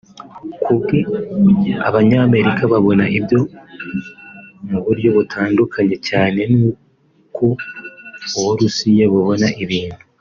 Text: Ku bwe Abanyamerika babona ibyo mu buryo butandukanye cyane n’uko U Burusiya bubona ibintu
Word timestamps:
Ku 0.63 0.71
bwe 0.79 0.99
Abanyamerika 1.89 2.61
babona 2.73 3.05
ibyo 3.17 3.39
mu 4.69 4.77
buryo 4.85 5.09
butandukanye 5.17 5.95
cyane 6.09 6.39
n’uko 6.53 7.43
U 8.37 8.39
Burusiya 8.45 9.05
bubona 9.13 9.47
ibintu 9.63 10.01